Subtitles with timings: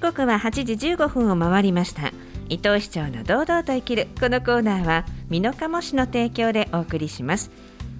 [0.00, 2.10] 時刻は8時15分を回りました。
[2.48, 4.08] 伊藤市長の堂々と生きる。
[4.18, 7.50] このコーナーは美濃加茂市の提供でお送りします。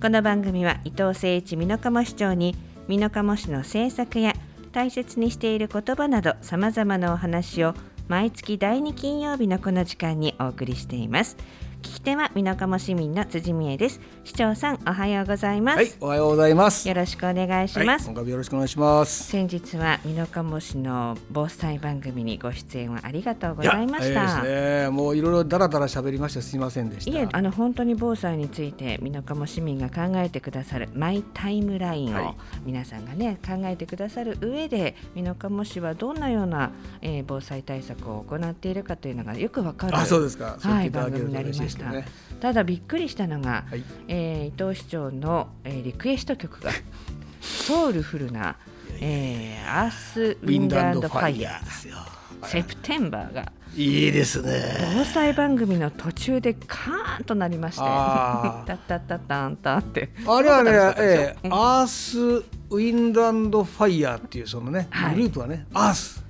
[0.00, 2.56] この番組は伊藤誠一美濃加茂市長に
[2.88, 4.32] 美濃加茂市の政策や
[4.72, 7.74] 大切にしている言葉などさまざまなお話を
[8.08, 11.36] 毎月第2金曜日のこの時間にお送りしています。
[11.80, 16.86] 聞き手は美濃加茂市民の辻美恵です市長さんおはようございます、はい、おはようございます。
[16.86, 19.24] よろしくお願いします、はい、今回もよろしくお願いします。
[19.24, 24.10] 先日は美濃加茂市の防災番組にご出演をありがとうございました。
[24.10, 27.10] いやええですね、もういろいろだらだら喋りましてすみませんでした。
[27.10, 40.56] いえ、あの本当に防災について美濃加茂市民が考えてくださるマイタイムラインを皆さんがね考えてくださる上で美濃加茂市はどんなような、えー、防災対策を行っているかというのがよくわかるあそうですか。
[40.60, 41.90] はい、番組になりました。
[41.90, 42.06] ね、
[42.40, 46.70] ただびっくりしたのが、はい、えー、伊藤市長の、えー、リクエスト曲が
[47.40, 48.56] ソウルフルな、
[49.00, 52.20] えー、アースウィンドアンドファイヤー。
[52.46, 54.62] セプテンバーがいいですね。
[54.96, 60.10] 防災番組の途中でカーンとなりまして、あ タッタッタッタンタンって。
[60.26, 62.18] あれはね、ええうんアース
[62.70, 66.24] ウィンドアンドファイヤーっていうそのね、はいグループはね、アース。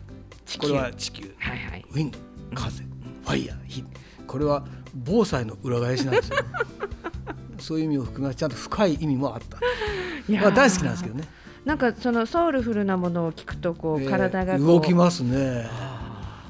[0.45, 1.35] 地球これは地球。
[1.39, 1.87] はいはい。
[1.91, 2.19] ウィンド、
[2.55, 3.85] 風、ファイヤー、火。
[4.27, 6.37] これは防災の裏返しなんですよ。
[7.59, 9.59] そういう意味を含めちゃんと深い意味もあった。
[10.29, 11.25] いやーまあ大好きなんですけどね。
[11.65, 15.69] なんかそのソウルフルなものを聞くとこう、えー体が動きますね。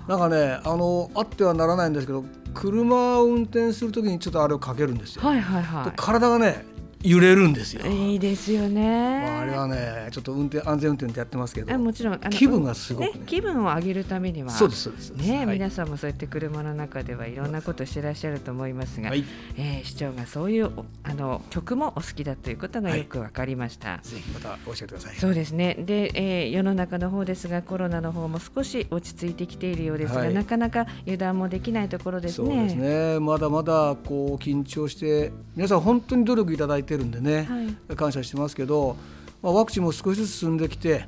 [0.06, 5.22] なんかねあのあってはならないんですけど車を運転するときにちょっとあれをかけるんですよ。
[5.22, 6.64] はいはいでは体がね
[7.02, 7.86] 揺れるんですよ。
[7.86, 8.12] い。
[8.12, 9.22] いいですよね。
[9.24, 19.24] まあ、あれはねちょっと運転安全運転でやってますけどあもちろん気分がすごくね気分を上げるためにはそうですそうですね、はい皆さんもそうやって車の中ではいろんなことしてらっしゃると思いますが、はい
[19.56, 23.98] えー市長がそういうおあの曲もお好きだということがよくわかりました。
[24.02, 25.16] ぜひまた教えてください。
[25.16, 32.48] そうですねで、えー世の中の方ですがコロナの方も少し落ち着いてきているようですが、はいなかなか油断もできないところですね。
[32.48, 37.46] そうですねまだまだこう緊張して皆さん本当に努力いただいてるんでね、
[37.88, 37.96] はい。
[37.96, 38.96] 感謝してますけど、
[39.42, 41.06] まあ、ワクチンも少しずつ進んできて、はい。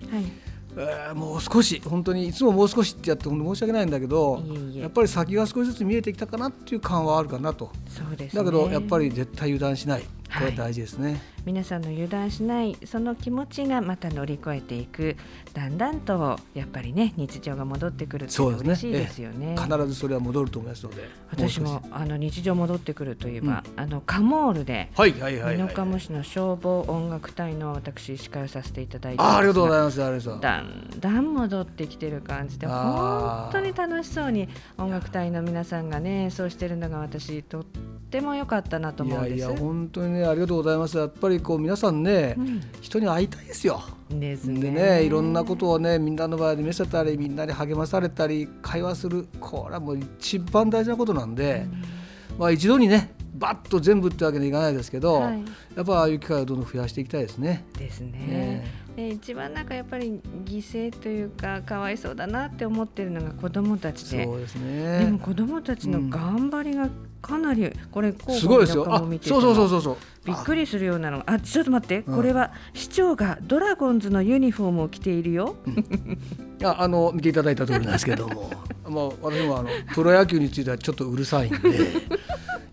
[0.77, 4.43] えーもう少し本当にいつももう少しってやって本当申し訳ないんだけど
[4.75, 7.71] やっぱり先が少しずつ見えてきたかなっていう感はあるかなと。
[7.89, 8.43] そうですね。
[8.43, 10.05] だけどやっぱり絶対油断しない
[10.39, 15.17] これ大事ですね、皆さんの油断しないその気持ちがまた乗り越えていく。
[15.53, 19.57] だんだんとやっぱりね日常が戻ってくるっていう嬉しいですよね。
[19.59, 21.09] 必ずそれは戻ると思いますので。
[21.31, 25.57] 私もあの日常戻ってくるといえば、あのカモールではいはいはいはい。
[25.57, 30.03] 美濃加茂市の消防音楽隊の私司会をさせていただいてあありがとうございまます。
[30.03, 31.01] ありがとうございます。
[31.01, 37.65] だんだん戻ってきてる感じで本当に楽しそうに音楽隊の皆さんがねそうしてるのが私とっ
[38.13, 39.41] ても良かったなとい思うんです。
[39.41, 44.61] やいや本当にねありがとうございますやっぱりこう皆さんね、うん人に会いたいですよですね。
[44.61, 51.67] でねいろんなことをねみんなの前で見せたりみんなに励まされたり会話するこれはもう一番大事なことなんで、
[52.39, 55.43] まあ一度にねバッと全部ってわけにはいかないですけど、はい
[55.75, 57.65] やっぱああいう機会をどんどん増やしていきたいですね。
[57.79, 58.67] ですねね。
[58.95, 64.25] で一番なんかやっぱり犠牲というかかわいそうだなって思ってるのが子どもたちで。
[64.25, 65.19] そうですでねも。
[65.19, 66.91] 子どもたちの頑張りが
[67.23, 68.85] かなり、これ広すごいですよ。
[68.93, 69.97] あそうそうそうそうそう。
[70.25, 75.57] びっくりするようなのあちょっと待って、うんこれは市長がドラゴンズのユニフォームを着ているよ。
[76.63, 78.51] ああの見ていただいた通りなんですけども
[78.87, 81.83] もう私もあのプロ野球についてはちょっとうるさいんでい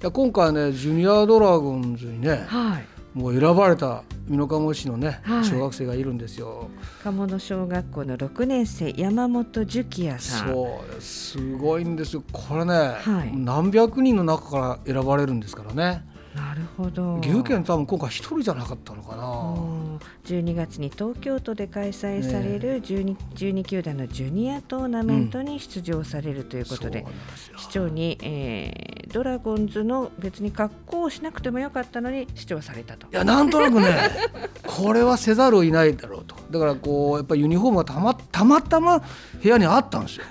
[0.02, 2.99] や今回ねジュニアドラゴンズにねはい。
[3.20, 6.70] もう選ばれた美濃加茂市のね、はい小学生がいるんですよ。
[7.04, 10.48] 鴨野小学校の6年生山本樹樹也さん。
[10.48, 17.20] そうすごいんですよこれね、はい何百人の中から選ばれるんですからねなるほど。
[17.20, 19.89] 岐阜県多分今回一人じゃなかったのかな。
[20.02, 27.22] うん12月に東京都で開催される 12, 12球団のジュニアトーナメントに出場されるということで、そうなん
[27.56, 33.08] で市長に、えードラゴンズの別に格好をしなくてもよかったのに市長されたと。
[33.08, 33.10] い。
[33.12, 34.10] やなんとなくね
[34.68, 36.36] これはせざるを得ないだろうと。
[36.52, 40.26] だからこうやっぱりユニフォームがたまたまたま部屋にあったんですよ。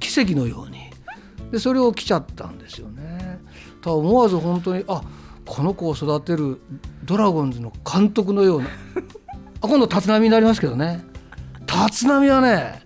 [0.00, 0.90] 奇跡のように。
[1.52, 3.38] でそれを着ちゃったんですよね。
[3.84, 5.00] 思わず本当にあ
[5.46, 6.60] この子を育てる
[7.08, 8.68] ドラゴンズの監督のような。
[9.62, 11.02] あ今度立浪になりますけどね。
[11.66, 12.82] 立浪はね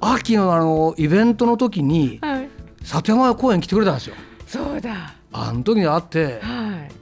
[0.00, 2.48] 秋のあのイベントの時にはい、
[2.82, 4.16] 里山公園来てくれたんですよ。
[4.48, 5.14] そうだ。
[5.32, 6.92] あの時に会ってはい。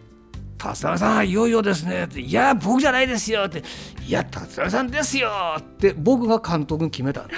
[0.58, 3.62] 達郎さんいよいよですね」って「いや僕じゃないですよ」って
[4.06, 7.24] 「いや達郎さんですよ」って僕が監督に決めた。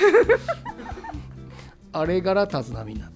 [1.92, 3.15] あれから立浪になった。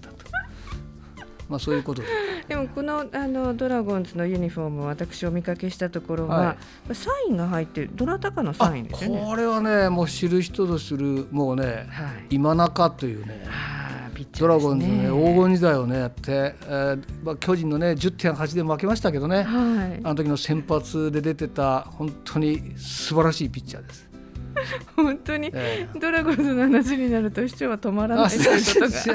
[1.51, 2.07] まあそういうことで、
[2.47, 6.55] でもこのあのドラゴンズのユニフォームを私お見かけしたところは、
[6.87, 9.23] はサインが入ってるどなたかのサインですよね。
[9.25, 12.25] これはねもう知る人ぞ知るもうねはい。
[12.29, 13.45] 今中というね
[14.39, 19.99] ドラゴンズのね黄金時代をねやって、えーまあ、巨人のね10.8で負けましたけどねはい。
[20.05, 24.10] あの時の先発で出てた本当に素晴らしいピッチャーです。
[24.95, 28.89] 本当にえドラゴンズの話になると市長は止まらないということが。
[28.89, 29.13] すい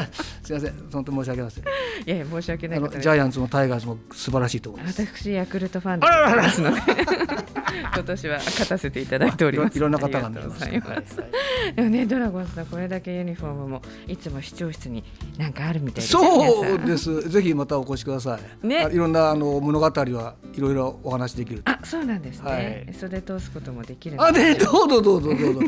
[0.52, 1.64] ません本当に申し訳ありません。
[1.64, 1.66] い
[2.06, 5.02] やいや申し訳なあいジャイアンツもタイガースも素晴らしいと思います。
[5.02, 6.80] 私ヤクルトファンですので
[7.94, 15.04] 今年は勝たせていただいておりますいろんな方がでもねドラゴンズのこれだけユニフォームもいつも視聴室に
[15.38, 17.28] なんかあるみたいですねそうです。
[17.28, 18.66] ぜひまたお越しください。
[18.66, 21.62] ねあいろんなあの物語はいろいろお話できる。
[21.64, 22.94] あそうなんですね、はい。
[22.94, 25.60] 袖通すこともできるんあでどうぞどうぞどうぞ。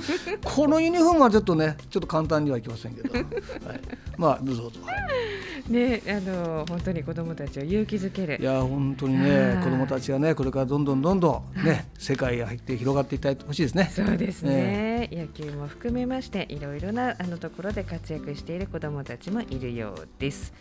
[0.45, 3.15] このユニフォームはちょっとねちょっと簡単にはいきませんけど。
[3.15, 3.25] はい、
[4.17, 4.81] まあどうぞどうぞ。
[4.85, 4.99] はい
[5.69, 8.39] ねあの本当に子供たちを勇気づける。
[8.41, 9.31] いや本当にはい。
[9.31, 13.91] ね子供たちがねこれからどんどんどんどんね世界へ入って広がっていってほしいですね。
[13.95, 20.53] そうですね、野球も含めましていろいろなあのところで活躍している子どもたちもいるようです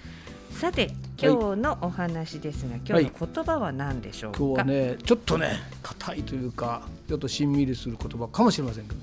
[0.52, 0.92] さて
[1.22, 9.00] 今日のお話ですが、今日の言葉は何でしょうか、今日はねちょっとね硬いというかちょっとしんみりする言葉かもしれませんけど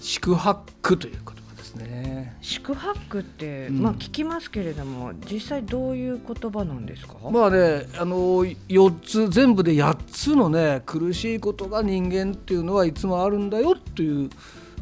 [0.00, 2.36] 宿泊という言葉ですね。
[2.40, 3.82] 宿泊って、うん。
[3.82, 14.30] まあ聞きますけれども実際どういう言葉なんですか、まあねあの4つ全部で8つのね苦しいことが人間っていうのはいつもあるんだよという、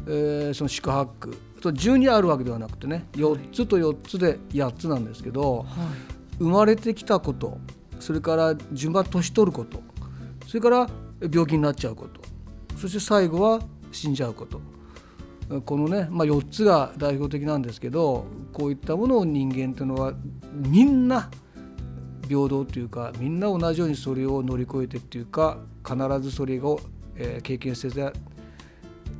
[0.07, 1.31] えーその宿泊。
[1.31, 5.65] と12あるわけではなくてね4つと4つで8つなんですけどはい
[6.39, 7.57] 生まれてきたこと
[7.99, 9.81] それから順番年取ること
[10.45, 10.89] それから
[11.19, 12.21] 病気になっちゃうこと
[12.77, 13.61] そして最後は
[13.91, 14.61] 死んじゃうこと
[15.61, 20.13] このね、まあ、4つが代表的なんですけどこういったものを人間というのは
[20.53, 21.29] みんな
[22.27, 26.81] 平等というかみんな同じようにそれを乗り越えてっていうか必ずそれを、
[27.15, 28.11] え経験せざ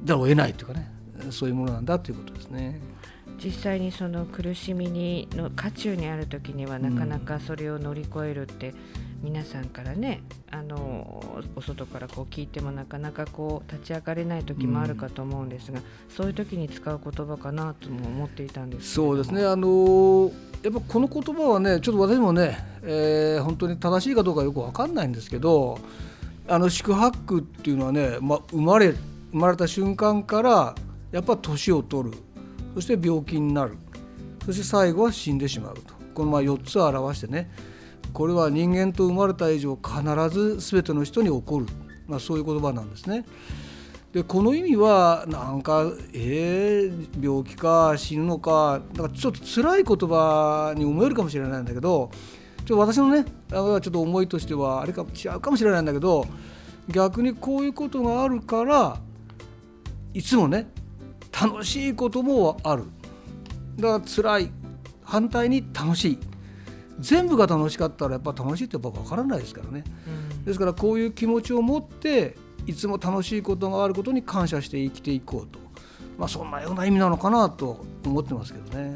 [0.04, 0.97] るを得ないというかね。
[1.32, 2.80] そういうものなんだということですね。
[3.44, 8.74] 実際にその苦しみにの渦中にある時にはなかなかそれを乗り越えるって、
[9.22, 10.22] 皆さんからね
[10.52, 20.34] あのお外からこう聞いてもなかなかこう立ち上がれない時もあるかと思うんですが、そういう時に使う言葉かなとも思っていたんですそうですね、あのー
[20.64, 25.80] やっぱこの言葉はねちょっと私もね、えー本当に正しいかどうかよく分かんないんですけど
[26.48, 28.94] あの宿泊っていうのはね、まあ、生まれ
[29.32, 30.76] 生まれた瞬間から
[31.12, 32.18] やっぱ年を取る。
[32.76, 33.78] そして病気になる。
[34.46, 35.94] そして最後は死んでしまうと。
[36.14, 37.50] このまあ4つを表してね。
[38.14, 41.68] これは人間と生まれた以上必ず全ての人に起こる、
[42.08, 43.26] まあ、そういう言葉なんですね。
[44.14, 52.10] でこの意味はなんかえー、病気か死ぬのかなんかちょっと辛い言葉に思えるかもしれないんだけど
[52.66, 56.26] ちょっと私のねあのちょっと思いとしてはあれか違うかもしれないんだけど
[56.88, 58.98] 逆にこういうことがあるから
[60.14, 60.72] いつもね
[61.32, 62.84] 楽しいこともある。
[63.78, 64.52] だから辛い
[65.04, 66.20] 反対に楽しい。
[67.00, 69.84] 全部が楽しかったらやっぱ楽しいってやっぱ分からないですからね。
[70.08, 70.46] うん。
[70.46, 72.36] ですからこういう気持ちを持って
[72.66, 75.60] いつも楽しいことがあることに感謝して生きていこうと、
[76.18, 78.96] まあ、そんなような意味なのかなと思ってますけどね。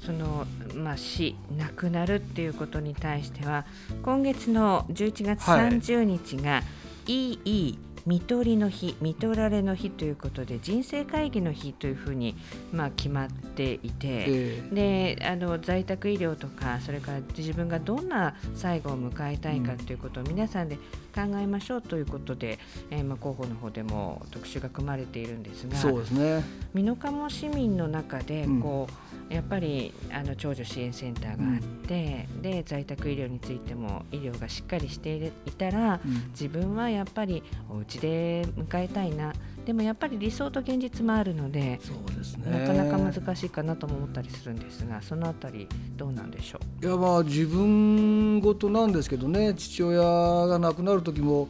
[0.00, 3.66] その、まあ、死亡くなるっていうことに対しては
[4.04, 5.70] 今月の11月はい。
[5.70, 6.62] 30日が、
[7.06, 12.36] い、いい見取りの日見取られの日ということで人生会議の日というふうに、
[12.72, 13.96] まあ、決まっていて。
[14.02, 20.76] えであの在宅医療とかそれから自分がどんな最後を迎えたいかということを皆さんで
[21.14, 22.58] 考えましょうということで、
[22.90, 26.44] えーまあ、広報の方でも特集が組まれているんですがえそうですね。
[26.74, 36.30] 美濃加茂市民の中でうんこう、やっぱりあの長女支援センターがあって、で在宅医療についても医療がしっかりしていたらうん。
[36.30, 39.32] 自分はやっぱりお家で迎えたいな。
[39.64, 42.58] でもやっぱり理想と現実もあるので、そうですね。
[42.58, 45.66] なかなか難しいかなとも思ったりするんですがそのあたり
[45.96, 46.86] どうなんでしょう？
[46.86, 50.02] いやまあ自分事なんですけどね父親
[50.46, 51.48] が亡くなる時も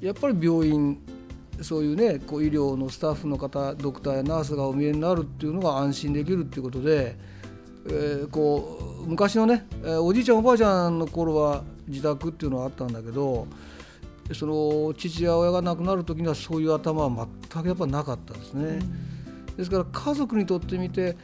[0.00, 0.98] やっぱり病院
[1.62, 7.16] そういうねこう医療のスタッフの方ドクターやナースがお見えになるっていうのが安心できるっていうことで、
[7.86, 13.46] えーこう昔のね、えーおじいちゃんおばあちゃんの頃は自宅っていうのはあったんだけど
[14.34, 18.78] その父や親が亡くなる時にはそういう頭は全くやっぱなかったですね。
[19.56, 21.16] ですから家族にとってみて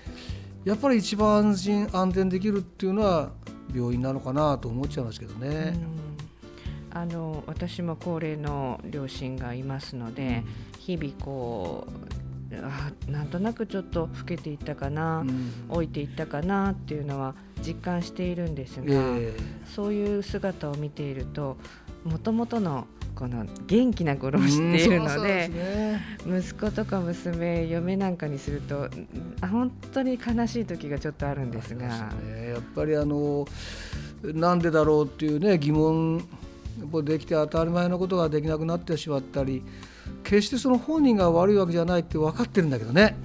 [0.64, 3.30] やっぱり一番安心安全できるっていうのは
[3.72, 5.78] 病院なのかなと思っちゃいますけどね。
[6.96, 10.42] うんあの私も高齢の両親がいますので、
[10.78, 12.26] 日々こう
[12.62, 15.52] あなんとなくちょっと老けていったかな、うん。
[15.68, 17.34] 老いていったかなっていうのは
[17.64, 19.36] 実感しているんですが、え
[19.66, 21.56] そういう姿を見ていると
[22.04, 26.00] もともとのこの元気な頃を知っているのうんそうそうで,、ね。
[26.26, 28.88] 息子とか娘嫁なんかにすると
[29.40, 32.10] あ本当に悲しい時がちょっとあるんですが。
[32.10, 32.50] すね。
[32.50, 33.46] やっぱりあの
[34.22, 36.26] なんでだろうっていうね疑問
[36.78, 39.62] やっぱできて当たり前のことができなくなってしまったり
[40.22, 43.16] 決してその本人が悪いわけじゃないって分かってるんだけどね。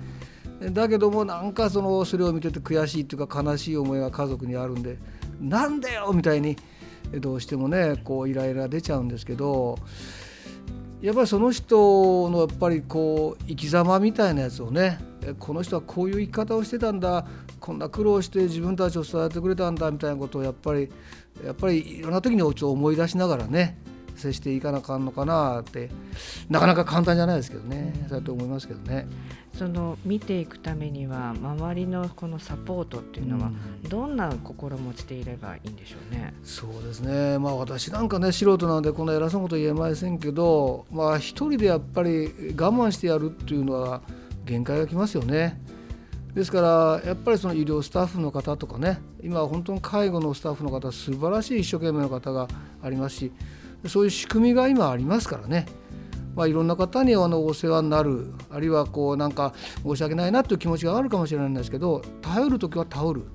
[0.73, 4.99] だけどもなんかそのそれを見てて悔しいっていうか悲しい思いが家族にあるんで
[5.39, 6.55] なんだよみたいに
[7.19, 9.79] どうしてもねこうイライラ出ちゃうんですけど
[11.01, 14.99] やっぱりその人のやっぱりこう生き様みたいなやつをね
[15.39, 17.25] この人はこういう生き方をしてたんだ。
[17.59, 20.89] こんな苦労して自分たちを育ててくれたんだみたいなことをやっぱり
[21.45, 23.77] やっぱりいろんな時に思い出しながらね
[24.15, 25.89] 接していかなあかんのかなって
[26.49, 27.93] なかなか簡単じゃないですけどね。
[28.07, 29.07] そうやって思いますけどね。
[29.53, 33.51] その見ていくためには周りのこのサポートっていうのは
[33.83, 33.89] うん。
[33.89, 36.33] どんな心持ちでいればいいんでしょうね。
[36.43, 37.37] そうですね。
[37.37, 42.25] まあ私なんかね素人なんでこんな偉そうなこと言えませんけどまあ一人でやっぱり
[42.57, 44.01] 我慢してやるっていうのは
[44.45, 45.61] 限界がきますよね。
[46.33, 52.47] ですからやっぱりその医療スタッフの方とかね今は本当に介護のスタッフの方素晴らしい一生懸命の方が
[52.81, 53.31] ありますし
[53.87, 55.65] そういう仕組みが今ありますからね。
[56.33, 63.25] まあ、いろんな方にあのお世話になるあるいはこうなんか申し訳ないなという気持ちがあるかもしれないんですけど頼る時は頼る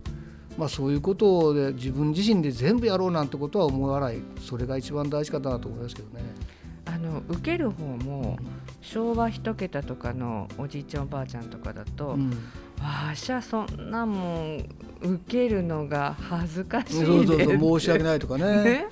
[0.56, 6.24] まあ、そういうことで自分自身で全部やろうなんてことは思わないそれが一番大事かなと思いますけどね。
[6.96, 8.38] あの受ける方も
[8.80, 12.30] 昭和一桁とかのおじいちゃんおばあちゃんとかだと、うん。
[12.80, 14.64] わしゃそんなもん
[15.00, 18.44] 受けるのが恥ずかしいそうそうでそう申し訳ないとかね。
[18.64, 18.86] ね？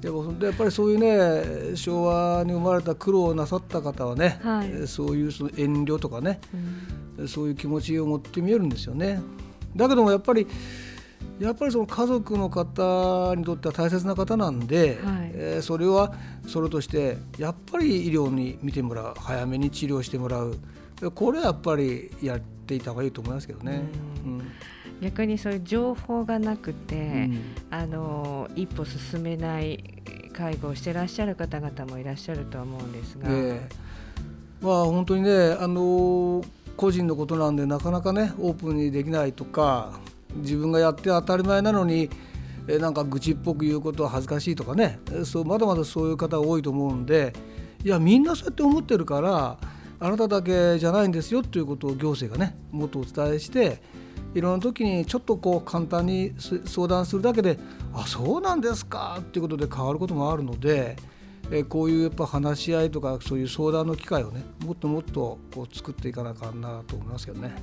[0.00, 4.68] でもでやっぱりそういうね昭和に生まれた苦労をなさった方はね、はい。
[4.68, 6.40] えーそういうその遠慮とかね
[7.18, 7.28] うん。
[7.28, 9.20] そういう気持ちを持って見えるんですよね。
[9.76, 10.46] だけどもやっぱり
[11.40, 15.30] やっぱりその家族の方にとっては大切な方なんで、はい。
[15.34, 16.12] えーそれは
[16.46, 20.58] それとしてやっぱり医療に見てもらう早めに治療してもらう。
[21.14, 23.82] これはやっぱりやっていた方がいいと思いますけどね。
[24.24, 24.32] うん。
[24.32, 24.42] うん。
[25.00, 27.40] 逆にそういう情報がなくて、うん。
[27.70, 33.68] あの一歩進めない介護をしてらっしゃる方々もいらっしゃるとは思うんですが、ええ。
[34.60, 36.44] まあ本当にねあの
[36.76, 40.00] 個人のことなんでなかなかねオープンにできないとか
[40.36, 42.10] 自分がやって当たり前なのに
[42.66, 47.32] えなんか愚痴っぽく言うことは恥ずかしいとかねそうまだまだそういう方が多いと思うんで
[47.84, 49.58] いやみんなそうやって思ってるから
[50.00, 53.80] あなただけじゃないんですよということを行政がねもっとお伝えして
[54.34, 56.32] いろんな時にちょっとこう簡単に
[56.64, 57.58] 相談するだけで
[57.92, 60.96] あそうなんですかっていうことで変わることもあるので。
[61.50, 67.54] えこういうやっぱ話し合いとかそういう相談の機会をねもっともっとこう作っていかなあかんなと思いますけどね。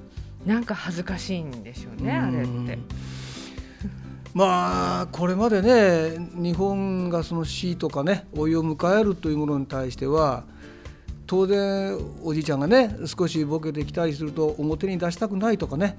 [0.45, 2.79] なんか恥ずかしいんでしょうねあれって。
[4.33, 10.45] まあこれまでね日本がその死とかね老いを迎えるというものに対しては
[11.27, 15.97] 当然おじいちゃんがね少しボケてきたりすると表に出したくないとかね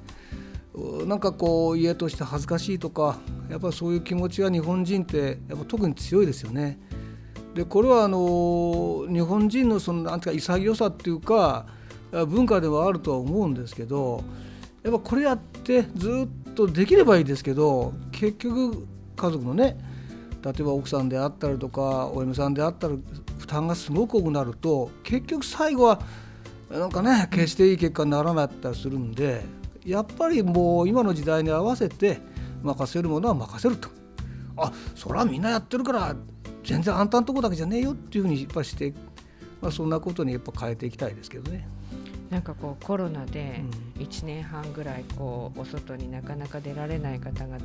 [0.74, 3.18] うなんかこう家として恥ずかしいとか
[3.50, 6.78] やっぱりそういう気持ちが日本人ってやっぱ特に強いですよね。
[7.54, 11.66] でこれはあの日本人のそのなんていうか潔さっていうか
[12.12, 14.22] 文化ではあるとは思うんですけど
[14.82, 19.78] やっぱこれやってずっとできればいいですけど結局家族のね
[20.44, 22.98] 例えば奥さんであったりとかお嫁さんであったり
[23.38, 26.00] 負担がすごく多くなると結局最後は
[26.70, 29.44] なんかね決していい結果にならなかったりするんで
[29.84, 32.20] やっぱりもう今の時代に合わせて
[32.62, 33.88] 任せるものは任せると。
[34.56, 36.14] あそれはみんなやってるから
[36.62, 38.92] 全然あんたのとこだけじゃねえよっていうふうにやっぱして、
[39.60, 41.66] まあ、そんなことにやっぱ変えていきたいですけどね。
[42.32, 43.60] なんかこうコロナで
[43.96, 47.58] うん1年半ぐらいこうお外になかなか出られない方々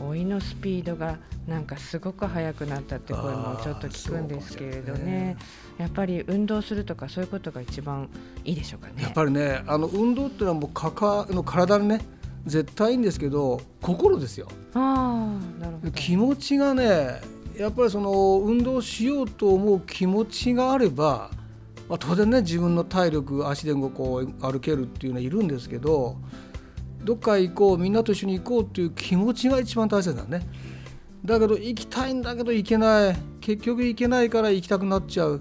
[0.00, 5.36] 老いのスピードがなんかすごく速くなったって声もちょっと聞くんですけれどねね
[5.76, 8.08] やっぱり運動するとかそういうことが一番
[8.42, 9.02] いいでしょうかね。
[9.02, 12.00] やっぱりねあの運動っていうのはもうかかの体にね
[12.46, 15.92] 絶対いいんですけど心ですよああなるほど。
[15.92, 17.20] 気持ちがね
[17.58, 21.30] やっぱりその運動しようと思う気持ちがあれば、
[21.90, 26.16] まあ、当然ね自分の体力足でこう歩けるっていうのはいるんですけど
[27.02, 30.46] どっか行こうみんなと一緒に行こうっていう気持ちが一番大切だね。
[31.24, 33.16] だけど行きたいんだけど行けない。
[33.40, 35.40] 結局行けないから行きたくなっちゃう。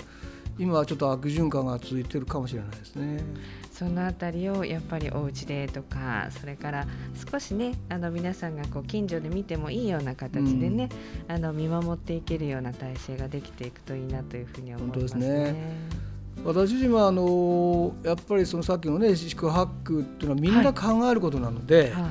[0.58, 3.24] 今はちょっと悪循環が続いてるかもしれないですね。
[3.72, 6.88] そのあたりをやっぱりお家でとかそれから
[7.32, 10.90] 少しねあの皆さんがこう近所で見てもいいような形でね、
[11.28, 16.09] あの見守っていけるような体制ができていくといいなというふうに思いますね。
[16.46, 22.10] 私自身はあのやっぱりそのさっきのね宿泊っていうのはみんな考えることなので、は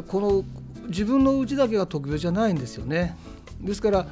[0.00, 0.44] い、この
[0.88, 3.16] 自分のうちだけが特別じゃないんですよね。
[3.60, 4.06] ですから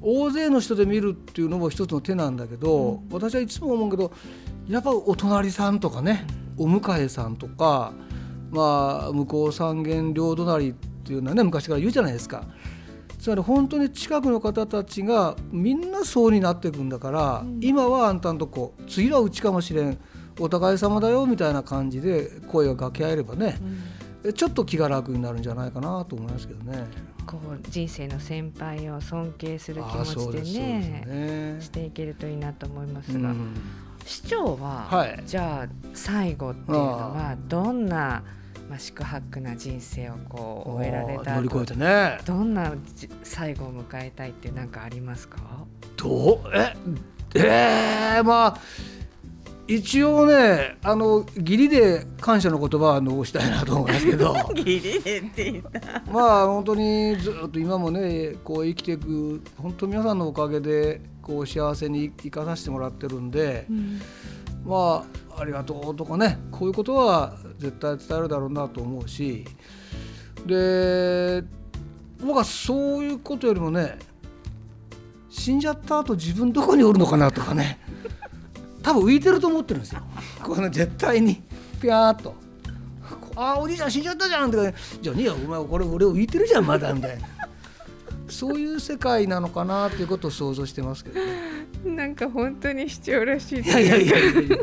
[0.00, 4.12] 大勢の人で見るっていうのも一つの手なんだけど、うん、私はいつも思うけど
[4.68, 7.92] やっぱお隣さんとかね、お迎えさんとか、
[8.50, 12.44] まあ、向こう三軒両隣っていうのはね昔から言うじゃないですか。
[13.18, 19.98] つまり本当に近くの方たちがみんなそうになっていくんだから、うん、今はあんたんとこ次はうちかもしれん
[20.38, 23.58] お互い様だよみたいな感じで声が掛け合えればね、
[24.22, 26.86] うん、ちょっと気が楽になるんじゃないかなと思いますけどね。
[27.26, 33.54] こう人生の先輩を尊敬する気持ちでね、ね、していけるといいなと思いますが、うん、
[34.06, 38.22] 市長は、はい、じゃあ最後っていうのはどんな
[38.68, 42.18] まあ、宿泊な人生をこう終えられた乗り越えてね。
[42.26, 42.74] どんな
[43.22, 45.38] 最後を迎えたいって何かありますか？
[45.96, 46.40] どう？
[46.54, 46.74] え
[47.34, 48.58] えー、まあ
[49.66, 54.34] 一応ねあの義理で感謝の言葉は残したいなと思いますけど。
[54.56, 56.02] 義理でって言った。
[56.10, 64.00] まあ本当にずっと今もねこう生きていく本当皆さんのおかげでこう幸せに生かさせてもらってるんで、うん、
[64.64, 65.04] ま
[65.36, 69.44] あありがとうとかねこういうことは絶対伝えるだろうなと思うし
[70.46, 71.42] で
[72.20, 73.98] 僕はそういうことよりもね
[75.28, 77.78] 死んじゃった後自分どこにおるのかなとかね
[78.82, 80.02] 多分浮いてると思ってるんですよ。
[80.42, 81.42] この絶対に。
[81.80, 82.34] ピャーっと
[83.36, 87.28] 「ああおじいちゃん死んじゃったじゃん」とか、ね「じゃあねえお前これ俺浮いてるじゃんまだ」みたいな。
[88.28, 94.56] そういう世界なのかなっていうことを想像してますけど、ね、なんか本当に主張らしいいやいやいやいや。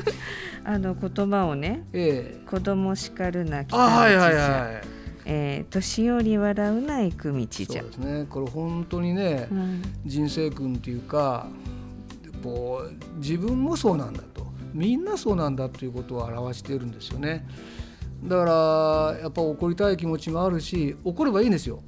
[0.64, 4.82] あの言葉をね、ええ、子供叱るな北道じゃ、はいはいはい。
[5.28, 8.26] えー、年寄り笑うな行く道じゃそうですね。
[8.30, 11.48] これ本当にね、うん、人生訓っていうか
[12.44, 14.46] こう自分もそうなんだと。
[14.74, 17.48] みんなそうなんだということを表しているんですよね。
[18.24, 21.82] だからやっぱ怒りたい気持ちもあるし怒ればいいんですよ。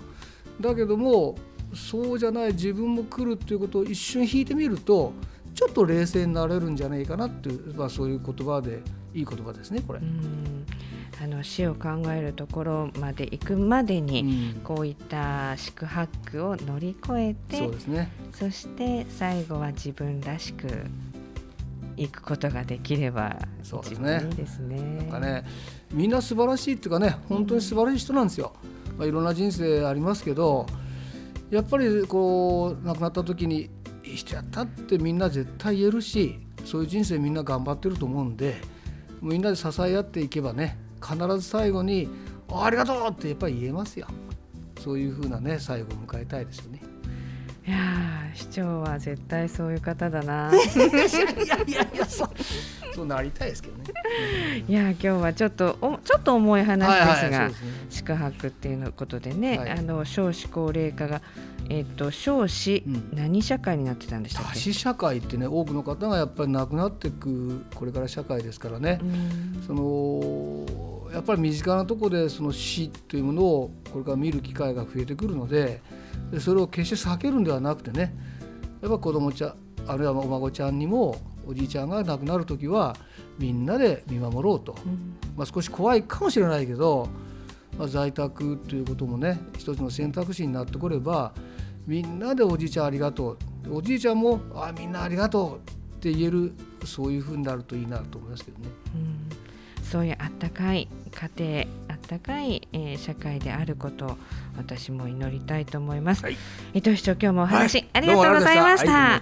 [0.61, 1.35] だけども
[1.73, 5.13] そうじゃない自分も来るっていうことを一瞬引いてみると
[5.53, 8.81] ちょっと冷静になれるんじゃないかなっていう、まあ、そういう言葉で
[9.13, 9.99] いい言葉ですねこれ。
[11.19, 20.67] あの死を考えるところまで行くまでに、こういった宿泊を乗り越えてそうですねそして最後は自分らしく
[21.95, 24.79] 行くことができればそうですねいいですね。
[24.79, 25.43] なんかね
[25.91, 28.53] みんな素晴らしいっていうかね本当に素晴らしい人なんですよ。
[28.95, 30.67] まあ、いろんな人生ありますけど
[31.49, 33.69] やっぱりこう亡くなった時に
[34.03, 38.55] いい人やったってみんな絶対言えるしそういう人生みんな頑張ってると思うんで
[39.21, 42.09] みんなで支え合っていけばね必ず最後に
[42.51, 44.07] 「ありがとう!」ってやっぱり言えますよ。
[44.79, 46.81] そういうふうなね最後を迎えたいですよね。
[47.67, 47.77] いや
[48.33, 50.49] 市長は絶対そういう方だな。
[50.53, 50.57] い
[51.47, 52.29] やいやいやそう
[52.95, 53.83] そうなりたいですけどね。
[54.65, 61.21] いや今日はちょっとおちょっと重い話ですが、はいはいすね、宿泊っていうのことでね、はい、あの少子高齢化が
[61.67, 64.53] えっ、ー、と少子、うん、何社会になってたんでしたっけ？
[64.53, 69.01] 多子社会ってね多くの方がやっぱり亡くなっていくこれから社会ですからね。
[69.67, 70.65] その
[71.11, 75.81] やっぱり身近なところでその死というものをこれから見る機会が増えてくるので。
[76.31, 78.15] でそれを決して避けるんではなくてね
[78.81, 79.55] やっぱ子供ちゃん
[79.87, 81.15] あるいはお孫ちゃんにも
[81.47, 82.95] おじいちゃんが亡くなる時は
[83.39, 87.07] みんなで見守ろうと、うん、まあ、少し怖いかもしれないけど、
[87.77, 91.33] まあ、在宅ということもね一つの選択肢になってこれば
[91.85, 93.37] みんなでおじいちゃんありがとう。
[93.69, 96.53] おじいちゃんもあみんなありがとうって言える
[96.85, 98.69] そういうふうになるといいなと思いますけどね。
[98.95, 100.87] うん、そういうあったかい
[101.35, 104.17] 家庭あったかい、えー、社会であることを
[104.57, 106.37] 私も祈りたいと思います、はい、
[106.73, 109.21] 伊藤市長今日もお話、はい、ありがとうございました、はい、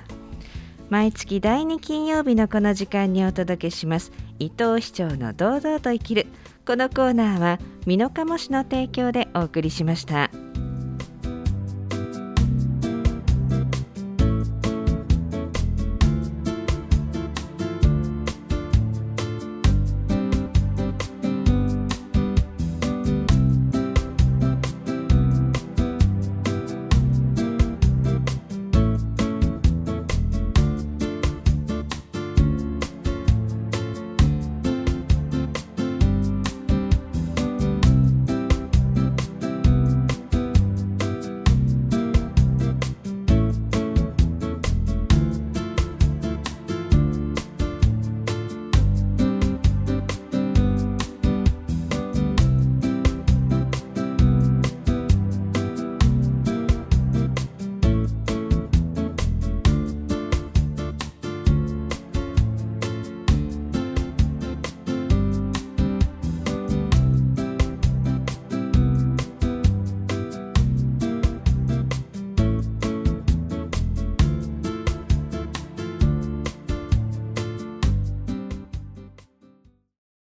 [0.90, 4.12] 毎月第2金曜日のこの時間にお届けします。
[4.38, 6.28] 伊藤市長の堂々と生きる。
[6.66, 10.45] このコーナーは美濃加茂市の提供でお送りしました。